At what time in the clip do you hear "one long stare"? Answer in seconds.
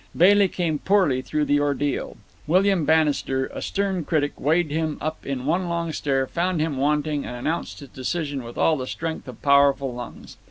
5.45-6.25